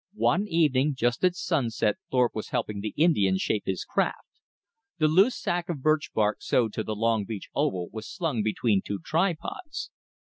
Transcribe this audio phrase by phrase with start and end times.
[0.15, 4.39] One evening just at sunset Thorpe was helping the Indian shape his craft.
[4.97, 8.81] The loose sac of birch bark sewed to the long beech oval was slung between
[8.81, 9.91] two tripods.